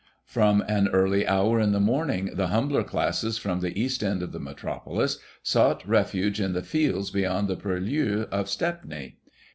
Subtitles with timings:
[0.25, 4.31] From an early hour in the morning, the humbler classes from the east end of
[4.31, 9.19] the Metropolis sought refuge in the fields beyond the purlieus of Stepney.